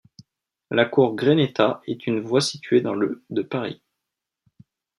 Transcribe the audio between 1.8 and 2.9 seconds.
est une voie située